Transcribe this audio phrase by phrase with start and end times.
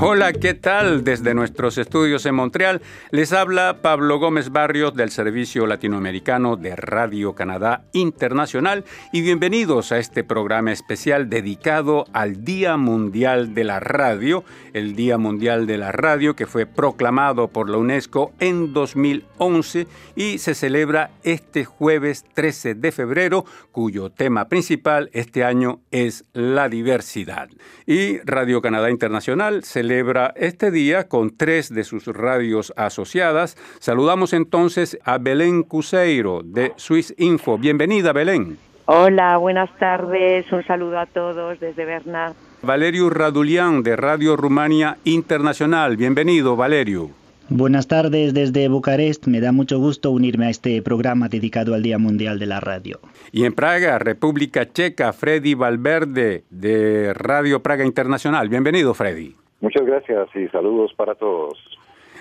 [0.00, 1.02] Hola, ¿qué tal?
[1.02, 7.34] Desde nuestros estudios en Montreal les habla Pablo Gómez Barrios del Servicio Latinoamericano de Radio
[7.34, 14.44] Canadá Internacional y bienvenidos a este programa especial dedicado al Día Mundial de la Radio,
[14.72, 20.38] el Día Mundial de la Radio que fue proclamado por la UNESCO en 2011 y
[20.38, 27.48] se celebra este jueves 13 de febrero, cuyo tema principal este año es la diversidad.
[27.86, 33.56] Y Radio Canadá celebra celebra este día con tres de sus radios asociadas.
[33.78, 37.58] Saludamos entonces a Belén Cuseiro de Swiss Info.
[37.58, 38.58] Bienvenida, Belén.
[38.86, 40.50] Hola, buenas tardes.
[40.50, 42.32] Un saludo a todos desde Berna.
[42.62, 45.96] Valerio Radulian de Radio Rumania Internacional.
[45.96, 47.10] Bienvenido, Valerio.
[47.50, 49.26] Buenas tardes desde Bucarest.
[49.26, 53.00] Me da mucho gusto unirme a este programa dedicado al Día Mundial de la Radio.
[53.32, 58.50] Y en Praga, República Checa, Freddy Valverde de Radio Praga Internacional.
[58.50, 59.34] Bienvenido, Freddy.
[59.60, 61.58] Muchas gracias y saludos para todos.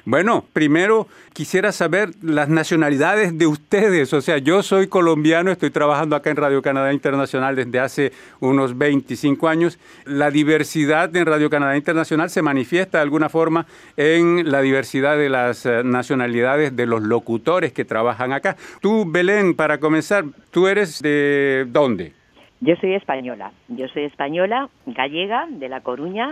[0.10, 4.14] Bueno, primero quisiera saber las nacionalidades de ustedes.
[4.14, 8.78] O sea, yo soy colombiano, estoy trabajando acá en Radio Canadá Internacional desde hace unos
[8.78, 9.78] 25 años.
[10.06, 13.66] La diversidad en Radio Canadá Internacional se manifiesta de alguna forma
[13.98, 18.56] en la diversidad de las eh, nacionalidades de los locutores que trabajan acá.
[18.80, 22.14] Tú, Belén, para comenzar, ¿tú eres de dónde?
[22.62, 23.52] Yo soy española.
[23.68, 26.32] Yo soy española, gallega, de La Coruña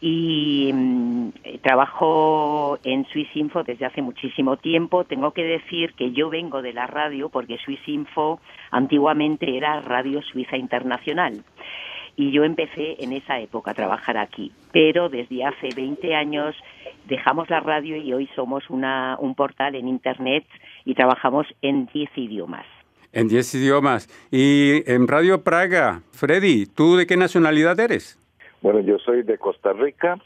[0.00, 1.30] y mm,
[1.62, 5.04] trabajo en Swiss Info desde hace muchísimo tiempo.
[5.04, 8.40] Tengo que decir que yo vengo de la radio porque Swiss Info
[8.70, 11.44] antiguamente era Radio Suiza Internacional
[12.16, 14.52] y yo empecé en esa época a trabajar aquí.
[14.72, 16.54] Pero desde hace 20 años
[17.08, 20.44] dejamos la radio y hoy somos una, un portal en Internet
[20.84, 22.66] y trabajamos en 10 idiomas.
[23.12, 24.08] En 10 idiomas.
[24.30, 28.18] Y en Radio Praga, Freddy, ¿tú de qué nacionalidad eres?
[28.62, 30.18] Bueno, yo soy de Costa Rica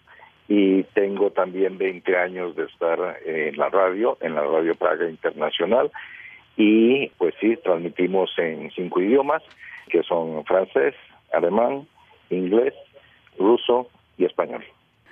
[0.48, 5.90] y tengo también 20 años de estar en la radio, en la Radio Praga Internacional
[6.56, 9.42] y pues sí, transmitimos en cinco idiomas
[9.88, 10.94] que son francés,
[11.32, 11.86] alemán,
[12.30, 12.74] inglés,
[13.38, 14.64] ruso y español.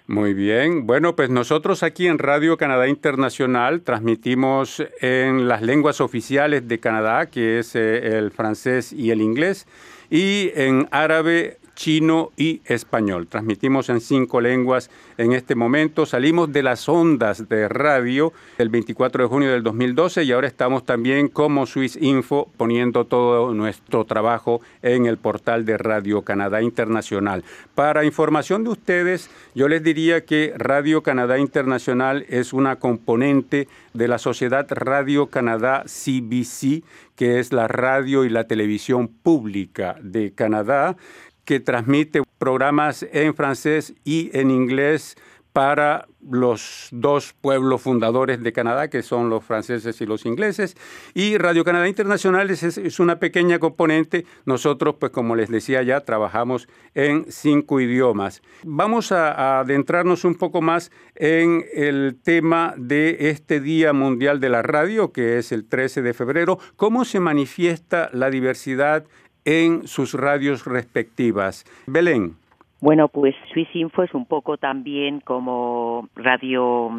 [0.07, 0.87] Muy bien.
[0.87, 7.31] Bueno, pues nosotros aquí en Radio Canadá Internacional transmitimos en las lenguas oficiales de Canadá,
[7.31, 9.67] que es eh, el francés y el inglés,
[10.11, 13.27] y en árabe, chino y español.
[13.27, 14.89] Transmitimos en cinco lenguas
[15.19, 16.07] en este momento.
[16.07, 20.87] Salimos de las ondas de radio el 24 de junio del 2012 y ahora estamos
[20.87, 27.43] también como Swiss Info poniendo todo nuestro trabajo en el portal de Radio Canadá Internacional.
[27.75, 34.07] Para información de ustedes, yo les diría que Radio Canadá Internacional es una componente de
[34.07, 36.85] la sociedad Radio Canadá CBC,
[37.17, 40.97] que es la radio y la televisión pública de Canadá
[41.45, 45.17] que transmite programas en francés y en inglés
[45.53, 50.77] para los dos pueblos fundadores de Canadá, que son los franceses y los ingleses.
[51.15, 54.25] Y Radio Canadá Internacional es, una pequeña componente.
[54.47, 58.41] Nosotros, pues como les decía ya, trabajamos en cinco idiomas.
[58.65, 64.63] Vamos a adentrarnos un poco más en el tema de este Día Mundial de la
[64.63, 66.59] Radio, que es el 13 de febrero.
[66.77, 69.05] ¿Cómo se manifiesta la diversidad
[69.45, 71.65] en sus radios respectivas.
[71.87, 72.37] Belén.
[72.81, 76.91] Bueno, pues Swiss Info es un poco también como Radio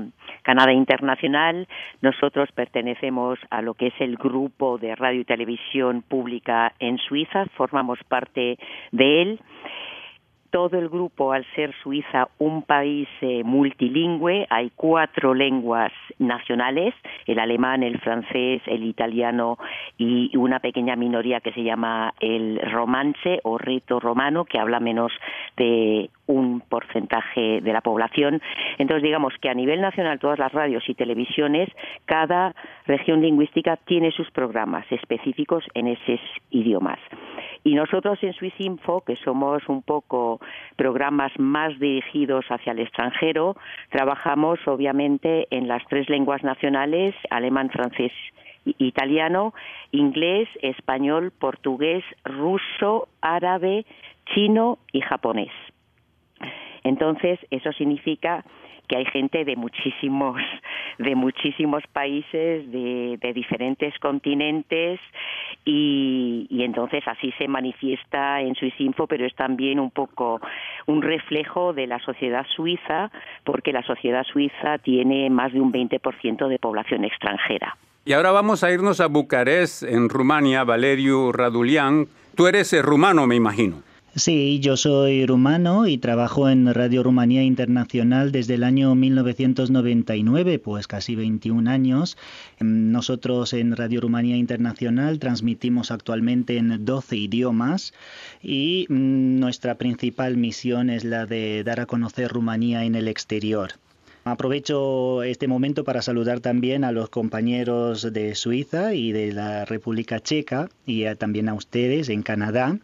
[0.41, 1.67] Canadá Internacional.
[2.01, 7.47] Nosotros pertenecemos a lo que es el grupo de radio y televisión pública en Suiza,
[7.57, 8.57] formamos parte
[8.93, 9.39] de él
[10.53, 16.93] todo el grupo, al ser Suiza un país eh, multilingüe, hay cuatro lenguas nacionales,
[17.25, 19.57] el alemán, el francés, el italiano
[19.97, 25.11] y una pequeña minoría que se llama el romance o reto romano, que habla menos
[25.57, 28.41] de un porcentaje de la población.
[28.77, 31.69] Entonces, digamos que a nivel nacional, todas las radios y televisiones,
[32.05, 36.19] cada región lingüística tiene sus programas específicos en esos
[36.49, 36.99] idiomas.
[37.63, 38.53] Y nosotros en Swiss
[39.05, 40.39] que somos un poco
[40.75, 43.55] programas más dirigidos hacia el extranjero,
[43.89, 48.11] trabajamos obviamente en las tres lenguas nacionales, alemán, francés
[48.77, 49.53] italiano,
[49.91, 53.85] inglés, español, portugués, ruso, árabe,
[54.33, 55.51] chino y japonés.
[56.83, 58.43] Entonces, eso significa
[58.87, 60.37] que hay gente de muchísimos
[60.99, 64.99] de muchísimos países de, diferentes continentes
[65.65, 70.39] y, entonces así se manifiesta en Info, pero es también un poco
[70.85, 73.11] un reflejo de la sociedad suiza
[73.43, 77.77] porque la sociedad suiza tiene más de un 20% de población extranjera.
[78.05, 82.07] Y ahora vamos a irnos a Bucarest, en Rumania, Valeriu Radulian.
[82.35, 83.81] Tú eres eh, rumano, me imagino.
[84.15, 90.85] Sí, yo soy rumano y trabajo en Radio Rumanía Internacional desde el año 1999, pues
[90.85, 92.15] casi 21 años.
[92.59, 97.95] Nosotros en Radio Rumanía Internacional transmitimos actualmente en 12 idiomas
[98.43, 103.71] y mm, nuestra principal misión es la de dar a conocer Rumanía en el exterior.
[104.25, 110.21] Aprovecho este momento para saludar también a los compañeros de Suiza y de la República
[110.21, 112.77] Checa y también a ustedes en Canadá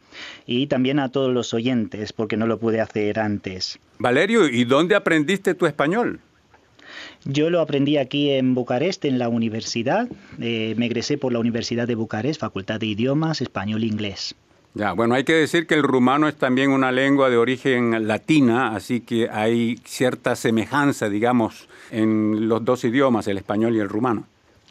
[0.45, 3.79] y también a todos los oyentes porque no lo pude hacer antes.
[3.99, 6.19] Valerio, ¿y dónde aprendiste tu español?
[7.23, 10.09] Yo lo aprendí aquí en Bucarest, en la universidad.
[10.41, 14.35] Eh, me egresé por la Universidad de Bucarest, Facultad de Idiomas, Español e Inglés.
[14.75, 18.75] Ya, bueno, hay que decir que el rumano es también una lengua de origen latina,
[18.75, 24.25] así que hay cierta semejanza, digamos, en los dos idiomas, el español y el rumano.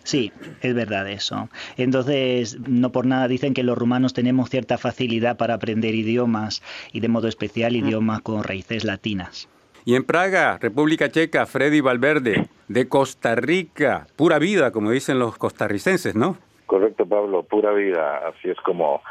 [0.05, 1.51] Sí, es verdad eso.
[1.77, 6.63] Entonces, no por nada dicen que los rumanos tenemos cierta facilidad para aprender idiomas
[6.93, 9.51] y de modo especial idiomas con raíces latinas.
[9.85, 15.37] Y en Praga, República Checa, Freddy Valverde, de Costa Rica, pura vida, como dicen los
[15.37, 16.39] costarricenses, ¿no?
[16.67, 18.29] Correcto, Pablo, pura vida.
[18.29, 19.03] Así es como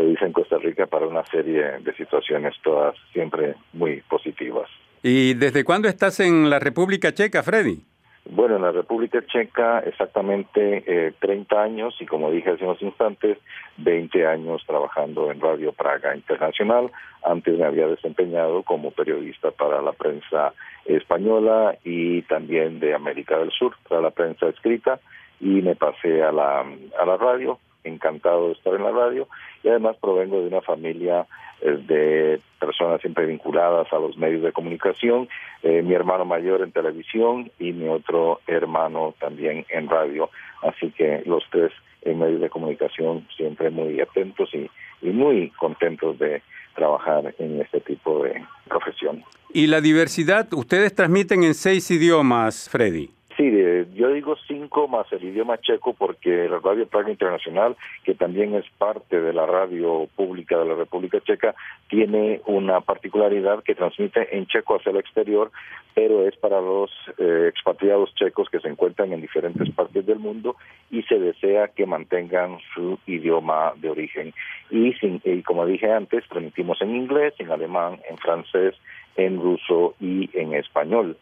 [0.00, 4.68] se dice en Costa Rica para una serie de situaciones todas siempre muy positivas.
[5.02, 7.80] ¿Y desde cuándo estás en la República Checa, Freddy?
[8.24, 13.38] Bueno, en la República Checa exactamente eh, 30 años y como dije hace unos instantes,
[13.78, 16.90] 20 años trabajando en Radio Praga Internacional.
[17.22, 20.52] Antes me había desempeñado como periodista para la prensa
[20.84, 25.00] española y también de América del Sur, para la prensa escrita
[25.40, 29.28] y me pasé a la, a la radio encantado de estar en la radio
[29.62, 31.26] y además provengo de una familia
[31.60, 35.28] eh, de personas siempre vinculadas a los medios de comunicación,
[35.62, 40.30] eh, mi hermano mayor en televisión y mi otro hermano también en radio,
[40.62, 41.72] así que los tres
[42.02, 44.70] en medios de comunicación siempre muy atentos y,
[45.02, 46.42] y muy contentos de
[46.74, 49.22] trabajar en este tipo de profesión.
[49.52, 50.52] ¿Y la diversidad?
[50.52, 53.19] Ustedes transmiten en seis idiomas, Freddy.
[53.40, 53.50] Sí,
[53.94, 58.66] yo digo cinco más el idioma checo porque la Radio Praga Internacional, que también es
[58.76, 61.54] parte de la radio pública de la República Checa,
[61.88, 65.50] tiene una particularidad que transmite en checo hacia el exterior,
[65.94, 70.56] pero es para los eh, expatriados checos que se encuentran en diferentes partes del mundo
[70.90, 74.34] y se desea que mantengan su idioma de origen.
[74.68, 78.74] Y, sin, y como dije antes, transmitimos en inglés, en alemán, en francés,
[79.16, 81.16] en ruso y en español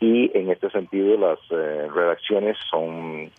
[0.00, 3.30] y en este sentido las eh, redacciones son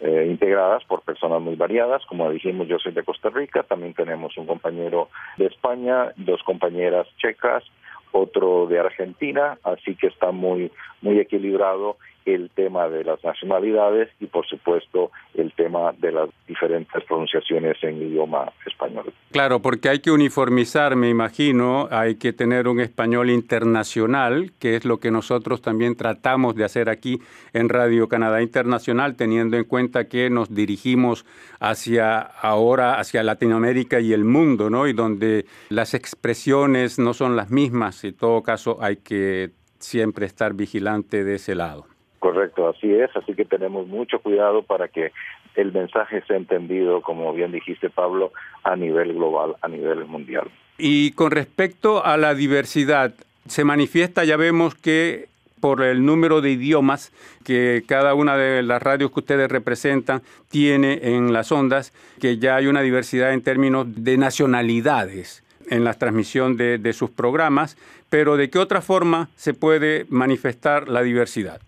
[0.00, 4.36] eh, integradas por personas muy variadas, como dijimos yo soy de Costa Rica, también tenemos
[4.36, 7.64] un compañero de España, dos compañeras checas,
[8.12, 10.70] otro de Argentina, así que está muy
[11.02, 11.96] muy equilibrado
[12.34, 18.02] el tema de las nacionalidades y por supuesto el tema de las diferentes pronunciaciones en
[18.02, 19.12] idioma español.
[19.30, 24.84] Claro, porque hay que uniformizar, me imagino, hay que tener un español internacional, que es
[24.84, 27.20] lo que nosotros también tratamos de hacer aquí
[27.52, 31.24] en Radio Canadá Internacional, teniendo en cuenta que nos dirigimos
[31.60, 34.86] hacia ahora, hacia Latinoamérica y el mundo, ¿no?
[34.86, 40.54] Y donde las expresiones no son las mismas, en todo caso hay que siempre estar
[40.54, 41.86] vigilante de ese lado.
[42.18, 45.12] Correcto, así es, así que tenemos mucho cuidado para que
[45.54, 48.32] el mensaje sea entendido, como bien dijiste Pablo,
[48.64, 50.48] a nivel global, a nivel mundial.
[50.78, 53.12] Y con respecto a la diversidad,
[53.46, 55.28] se manifiesta, ya vemos que
[55.60, 57.12] por el número de idiomas
[57.44, 62.56] que cada una de las radios que ustedes representan tiene en las ondas, que ya
[62.56, 67.76] hay una diversidad en términos de nacionalidades en la transmisión de, sus programas,
[68.08, 71.60] pero ¿de qué otra forma se puede manifestar la diversidad?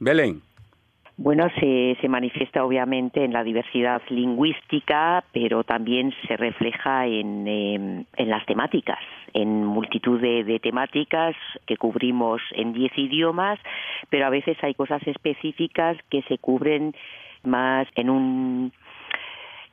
[0.00, 0.40] Belén.
[1.18, 8.04] Bueno, se, se, manifiesta obviamente en la diversidad lingüística, pero también se refleja en, eh,
[8.16, 8.98] en las temáticas,
[9.34, 13.58] en multitud de, de, temáticas que cubrimos en diez idiomas,
[14.08, 16.94] pero a veces hay cosas específicas que se cubren
[17.42, 18.72] más en un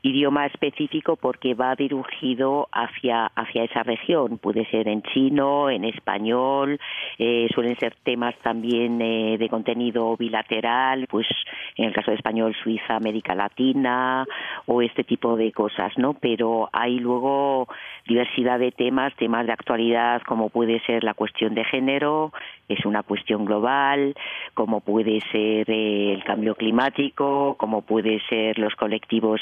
[0.02, 4.38] idioma específico porque va dirigido hacia, hacia esa región.
[4.38, 6.80] Puede ser en chino, en español,
[7.18, 11.28] eh, suelen ser temas también eh, de contenido bilateral, pues
[11.76, 14.26] en el caso de español, Suiza, América Latina
[14.66, 16.14] o este tipo de cosas, ¿no?
[16.14, 17.68] Pero hay luego
[18.08, 22.32] diversidad de temas, temas de actualidad como puede ser la cuestión de género,
[22.68, 24.16] es una cuestión global,
[24.54, 29.42] como puede ser eh, el cambio climático, como puede ser los colectivos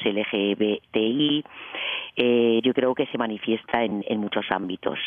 [0.56, 1.44] LGBTI.
[2.16, 5.00] Eh, yo creo que se manifiesta en, en muchos ámbitos.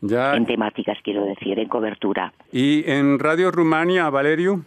[0.00, 0.34] Ya.
[0.34, 2.32] En temáticas, quiero decir, en cobertura.
[2.52, 4.64] ¿Y en Radio Rumania, Valerio?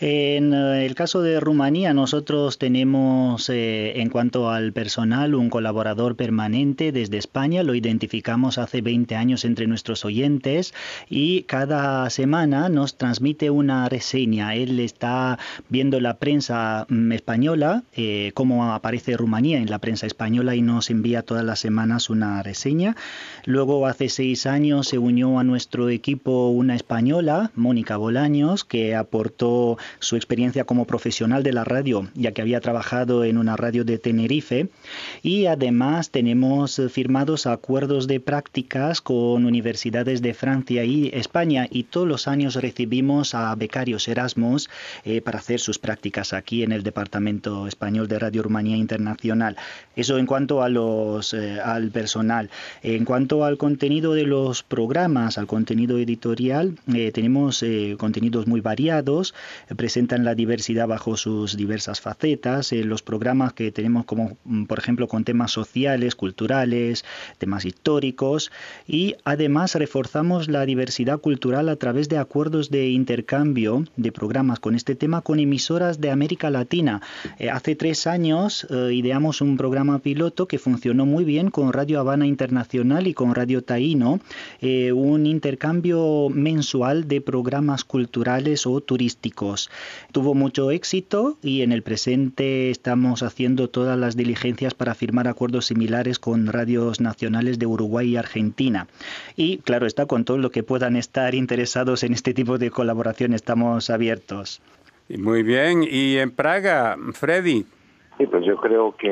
[0.00, 6.16] En eh, el caso de Rumanía, nosotros tenemos, eh, en cuanto al personal, un colaborador
[6.16, 7.62] permanente desde España.
[7.62, 10.74] Lo identificamos hace 20 años entre nuestros oyentes
[11.08, 14.56] y cada semana nos transmite una reseña.
[14.56, 20.56] Él está viendo la prensa mm, española, eh, cómo aparece Rumanía en la prensa española
[20.56, 22.96] y nos envía todas las semanas una reseña.
[23.44, 29.78] Luego, hace seis años, se unió a nuestro equipo una española, Mónica Bolaños, que aportó
[29.98, 33.98] su experiencia como profesional de la radio, ya que había trabajado en una radio de
[33.98, 34.68] Tenerife.
[35.22, 42.06] Y además tenemos firmados acuerdos de prácticas con universidades de Francia y España y todos
[42.06, 44.68] los años recibimos a becarios Erasmus
[45.04, 49.56] eh, para hacer sus prácticas aquí en el Departamento Español de Radio Rumanía Internacional.
[49.96, 52.50] Eso en cuanto a los, eh, al personal.
[52.82, 57.64] En cuanto al contenido de los programas, al contenido editorial, eh, tenemos
[57.98, 59.34] contenidos muy variados
[59.76, 62.72] presentan la diversidad bajo sus diversas facetas.
[62.72, 67.04] Eh, los programas que tenemos como, mm, por ejemplo, con temas sociales, culturales,
[67.38, 68.50] temas históricos
[68.86, 74.74] y además reforzamos la diversidad cultural a través de acuerdos de intercambio de programas con
[74.74, 77.00] este tema con emisoras de América Latina.
[77.38, 82.00] Eh, hace tres años eh, ideamos un programa piloto que funcionó muy bien con Radio
[82.00, 84.20] Habana Internacional y con Radio Taíno,
[84.94, 89.63] un intercambio mensual de programas culturales o turísticos.
[90.12, 95.66] Tuvo mucho éxito y en el presente estamos haciendo todas las diligencias para firmar acuerdos
[95.66, 98.86] similares con radios nacionales de Uruguay y Argentina.
[99.36, 103.34] Y claro está, con todo lo que puedan estar interesados en este tipo de colaboración
[103.34, 104.60] estamos abiertos.
[105.08, 107.66] Muy bien, y en Praga, Freddy.
[108.16, 109.08] Sí, pues yo creo que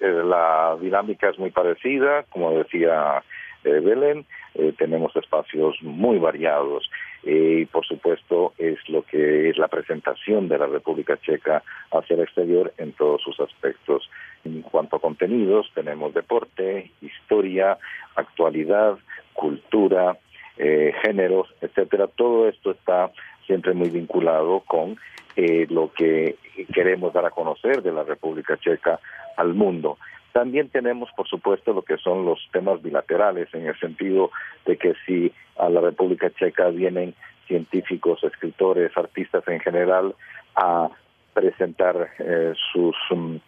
[0.00, 3.22] eh, la dinámica es muy parecida, como decía
[3.64, 6.90] eh, Belén, eh, tenemos espacios muy variados
[7.24, 12.14] eh, y por supuesto es lo que es la presentación de la República Checa hacia
[12.14, 14.10] el exterior en todos sus aspectos.
[14.44, 17.78] En cuanto a contenidos, tenemos deporte, historia,
[18.16, 18.98] actualidad,
[19.32, 20.18] cultura,
[20.58, 22.08] eh, géneros, etcétera.
[22.08, 23.10] Todo esto está
[23.46, 24.96] siempre muy vinculado con
[25.36, 26.36] eh, lo que
[26.74, 29.00] queremos dar a conocer de la República Checa
[29.36, 29.98] al mundo.
[30.32, 34.30] También tenemos, por supuesto, lo que son los temas bilaterales, en el sentido
[34.66, 37.14] de que si a la República Checa vienen
[37.46, 40.14] científicos, escritores, artistas en general
[40.56, 40.88] a
[41.34, 43.40] presentar eh, sus um,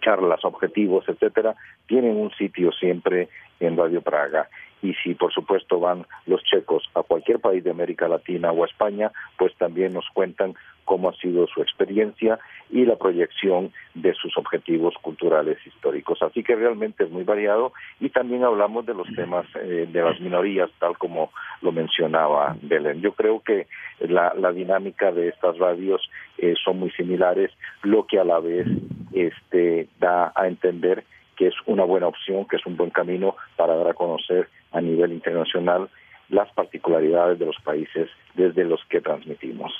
[0.00, 1.54] charlas, objetivos, etcétera,
[1.86, 3.28] tienen un sitio siempre
[3.60, 4.48] en Radio Praga
[4.82, 8.66] y si por supuesto van los checos a cualquier país de América Latina o a
[8.66, 12.38] España, pues también nos cuentan cómo ha sido su experiencia
[12.70, 16.20] y la proyección de sus objetivos culturales históricos.
[16.22, 20.20] Así que realmente es muy variado y también hablamos de los temas eh, de las
[20.20, 23.00] minorías, tal como lo mencionaba Belén.
[23.00, 23.68] Yo creo que
[24.00, 26.02] la, dinámica de estas radios
[26.38, 27.50] eh, son muy similares,
[27.82, 28.66] lo que a la vez
[29.12, 31.04] este, da a entender
[31.36, 34.80] que es una buena opción, que es un buen camino para dar a conocer a
[34.80, 35.88] nivel internacional
[36.28, 39.72] las particularidades de los países desde los que transmitimos.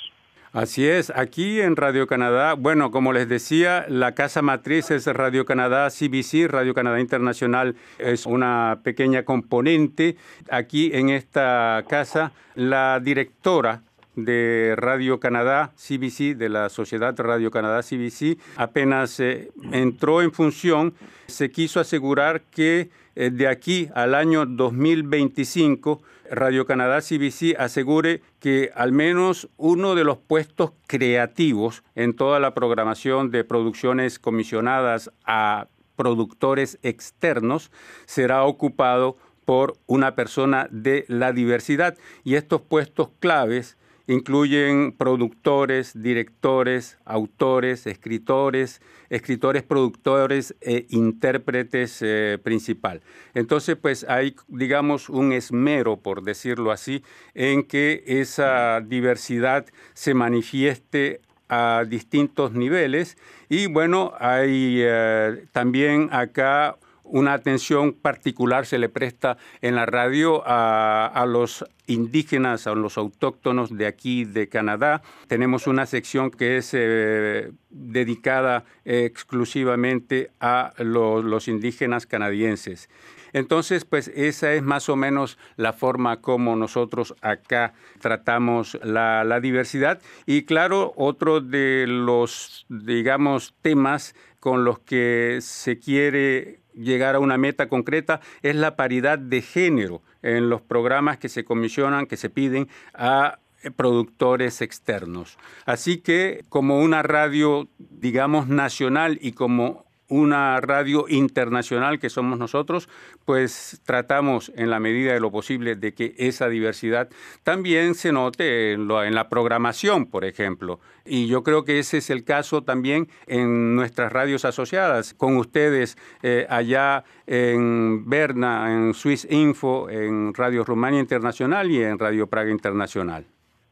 [0.53, 5.45] Así es, aquí en Radio Canadá, bueno, como les decía, la casa matriz es Radio
[5.45, 10.15] Canadá CBC, Radio Canadá Internacional es una pequeña componente.
[10.51, 13.81] Aquí en esta casa, la directora
[14.15, 20.93] de Radio Canadá CBC, de la Sociedad Radio Canadá CBC, apenas eh, entró en función,
[21.27, 28.71] se quiso asegurar que eh, de aquí al año 2025 Radio Canadá CBC asegure que
[28.73, 35.67] al menos uno de los puestos creativos en toda la programación de producciones comisionadas a
[35.95, 37.71] productores externos
[38.05, 39.15] será ocupado
[39.45, 41.97] por una persona de la diversidad.
[42.23, 53.01] Y estos puestos claves incluyen productores, directores, autores, escritores, escritores, productores e intérpretes eh, principal.
[53.33, 61.21] Entonces, pues hay, digamos, un esmero, por decirlo así, en que esa diversidad se manifieste
[61.49, 63.17] a distintos niveles
[63.47, 66.77] y bueno, hay eh, también acá
[67.13, 73.77] una atención particular se le presta en la radio a, los indígenas, a los autóctonos
[73.77, 75.03] de aquí, de Canadá.
[75.27, 82.89] Tenemos una sección que es eh, dedicada exclusivamente a los indígenas canadienses.
[83.31, 89.39] Entonces, pues esa es más o menos la forma como nosotros acá tratamos la, la
[89.39, 90.01] diversidad.
[90.25, 97.37] Y claro, otro de los, digamos, temas con los que se quiere llegar a una
[97.37, 102.29] meta concreta es la paridad de género en los programas que se comisionan, que se
[102.29, 103.39] piden a
[103.75, 105.37] productores externos.
[105.65, 112.87] Así que como una radio, digamos, nacional y como una radio internacional que somos nosotros,
[113.25, 117.09] pues tratamos en la medida de lo posible de que esa diversidad
[117.43, 120.79] también se note en, la programación, por ejemplo.
[121.03, 125.97] Y yo creo que ese es el caso también en nuestras radios asociadas, con ustedes
[126.21, 132.51] eh, allá en Berna, en Swiss Info, en Radio Rumania Internacional y en Radio Praga
[132.51, 133.25] Internacional.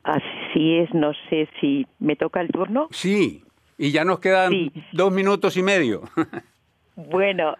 [0.03, 2.87] Así es, no sé si me toca el turno.
[2.89, 3.43] Sí,
[3.81, 6.03] y ya nos quedan dos minutos y medio.
[6.93, 7.55] Bueno,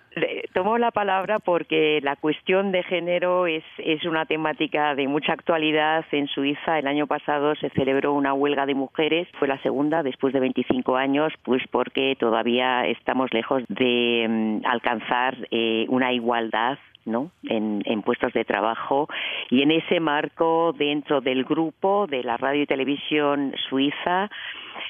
[0.53, 6.05] tomo la palabra porque la cuestión de género es, es una temática de mucha actualidad.
[6.11, 10.33] En Suiza el año pasado se celebró una huelga de mujeres, fue la segunda después
[10.33, 17.31] de 25 años, pues porque todavía estamos lejos de mm, alcanzar eh, una igualdad ¿no?
[17.43, 19.08] En, puestos de trabajo
[19.50, 24.29] y en ese marco dentro del grupo de la radio y televisión suiza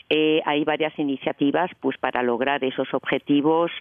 [0.09, 3.71] eh, hay varias iniciativas pues para lograr esos objetivos.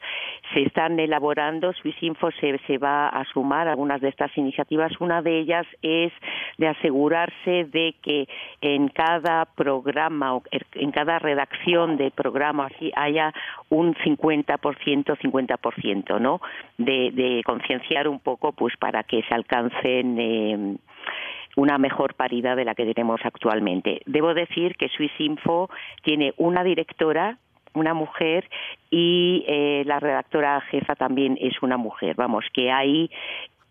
[0.55, 4.93] Se están elaborando, Swissinfo se, va a sumar a algunas de estas iniciativas.
[5.01, 6.13] Una de ellas es
[6.59, 8.29] de asegurarse de que
[8.61, 13.33] en cada programa er, en cada redacción de programa haya
[13.71, 16.41] un 50%, 50%, ¿no?
[16.79, 20.77] De, concienciar un poco pues para que se alcancen eh,
[21.57, 24.03] una mejor paridad de la que tenemos actualmente.
[24.07, 25.71] Debo decir que Swiss Info
[26.03, 27.39] tiene una directora
[27.73, 28.51] una mujer
[28.91, 32.17] y eh, la redactora jefa también es una mujer.
[32.17, 33.11] Vamos, que hay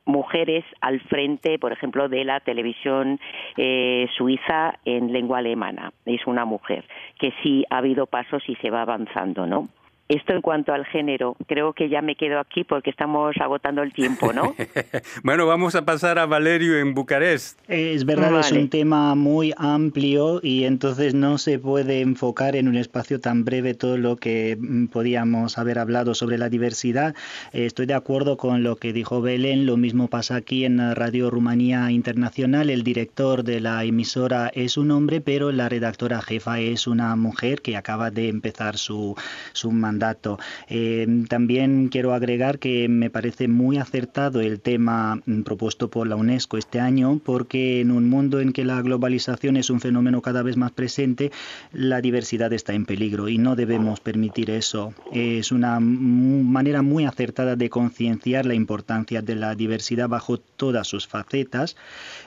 [0.05, 3.19] mujeres al frente, por ejemplo, de la televisión
[3.57, 5.91] eh, suiza en lengua alemana.
[6.05, 6.85] Es una mujer,
[7.19, 9.67] que sí ha habido pasos y se va avanzando, ¿no?
[10.09, 13.93] Esto en cuanto al género, creo que ya me quedo aquí porque estamos agotando el
[13.93, 14.55] tiempo, ¿no?
[15.23, 17.59] bueno, vamos a pasar a Valerio en Bucarest.
[17.67, 22.75] Es verdad, es un tema muy amplio y entonces no se puede enfocar en un
[22.75, 27.13] espacio tan breve todo lo que mm, podíamos haber hablado sobre la diversidad.
[27.53, 31.29] Eh, estoy de acuerdo con lo que dijo Belén, lo mismo pasa aquí en Radio
[31.29, 32.71] Rumanía Internacional.
[32.71, 37.61] El director de la emisora es un hombre, pero la redactora jefa es una mujer
[37.61, 39.15] que acaba de empezar su,
[39.53, 40.39] su mandato dato.
[40.67, 46.15] Eh, también quiero agregar que me parece muy acertado el tema mm, propuesto por la
[46.15, 50.41] UNESCO este año, porque en un mundo en que la globalización es un fenómeno cada
[50.41, 51.31] vez más presente,
[51.71, 54.93] la diversidad está en peligro y no debemos permitir eso.
[55.11, 61.07] Es una manera muy acertada de concienciar la importancia de la diversidad bajo todas sus
[61.07, 61.75] facetas,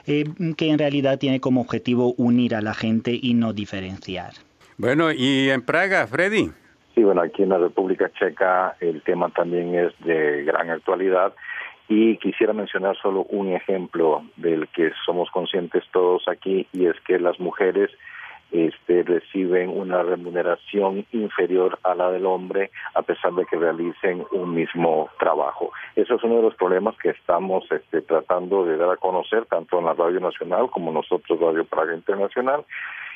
[0.05, 0.25] eh,
[0.57, 4.33] que en realidad tiene como objetivo unir a la gente y no diferenciar.
[4.77, 6.51] Bueno, y en Praga, Freddy.
[6.95, 11.33] Sí, bueno, aquí en la República Checa el tema también es de gran actualidad
[11.87, 17.19] y quisiera mencionar solo un ejemplo del que somos conscientes todos aquí y es que
[17.19, 17.89] las mujeres
[18.51, 24.53] este, reciben una remuneración inferior a la del hombre a pesar de que realicen un
[24.53, 25.71] mismo trabajo.
[25.95, 29.79] Eso es uno de los problemas que estamos este, tratando de dar a conocer tanto
[29.79, 32.63] en la Radio Nacional como nosotros Radio Praga Internacional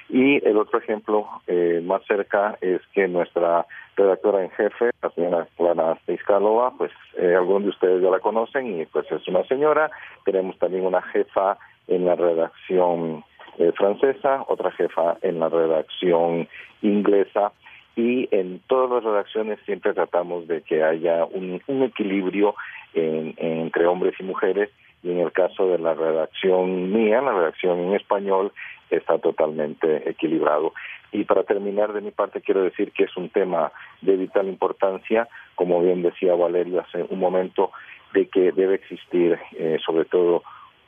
[0.10, 3.66] y el otro ejemplo eh, más cerca es que nuestra
[3.96, 8.80] redactora en jefe, la señora Clara Iskalova, pues eh, algunos de ustedes ya la conocen
[8.80, 9.92] y pues es una señora.
[10.24, 13.26] Tenemos también una jefa en la redacción
[13.58, 16.48] eh, francesa, otra jefa en la redacción
[16.82, 17.52] inglesa
[17.98, 22.56] y en todas las redacciones siempre tratamos de que haya un, equilibrio
[22.94, 24.70] entre hombres y mujeres
[25.04, 28.52] y en el caso de la redacción mía, la redacción en español,
[28.90, 30.74] está totalmente equilibrado.
[31.12, 33.72] Y para terminar de mi parte quiero decir que es un tema
[34.02, 37.72] de vital importancia, como bien decía Valerio hace un momento,
[38.14, 40.44] de que debe existir eh, sobre todo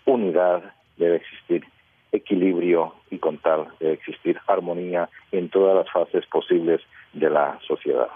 [0.06, 1.64] unidad, debe existir
[2.12, 6.82] equilibrio y con tal debe existir armonía en todas las fases posibles
[7.14, 8.10] de la sociedad.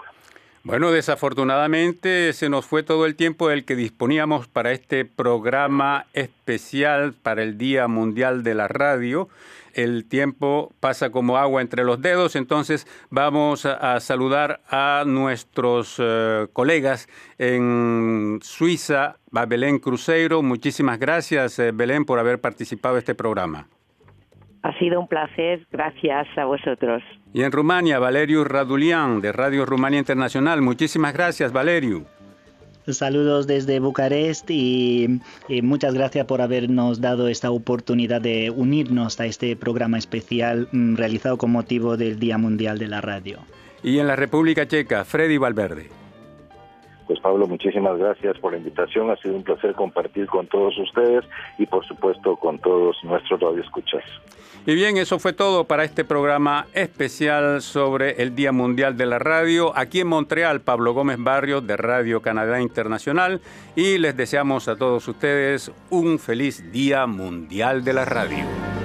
[0.64, 7.12] Bueno, desafortunadamente se nos fue todo el tiempo del que disponíamos para este programa especial
[7.12, 9.28] para el Día Mundial de la Radio.
[9.74, 16.46] El tiempo pasa como agua entre los dedos, entonces vamos a, saludar a nuestros eh,
[16.54, 20.42] colegas en Suiza, a Belén Cruzeiro.
[20.42, 23.68] Muchísimas gracias, eh, Belén, por haber participado en este programa.
[24.64, 27.02] Ha sido un placer, gracias a vosotros.
[27.34, 30.62] Y en Rumania, Valeriu Radulian, de Radio Rumania Internacional.
[30.62, 32.06] Muchísimas gracias, Valeriu.
[32.86, 35.20] Saludos desde Bucarest y,
[35.62, 41.36] muchas gracias por habernos dado esta oportunidad de unirnos a este programa especial mm, realizado
[41.36, 43.40] con motivo del Día Mundial de la Radio.
[43.82, 45.90] Y en la República Checa, Freddy Valverde.
[47.06, 49.10] Pues Pablo, muchísimas gracias por la invitación.
[49.10, 51.22] Ha sido un placer compartir con todos ustedes
[51.58, 54.02] y por supuesto con todos nuestros radioescuchas.
[54.66, 59.18] Y bien, eso fue todo para este programa especial sobre el Día Mundial de la
[59.18, 59.76] Radio.
[59.76, 63.42] Aquí en Montreal, Pablo Gómez Barrio de Radio Canadá Internacional.
[63.76, 68.83] Y les deseamos a todos ustedes un feliz Día Mundial de la Radio.